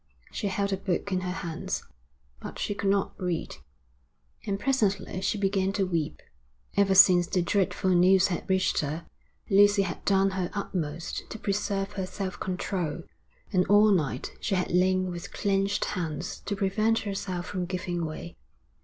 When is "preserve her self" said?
11.37-12.39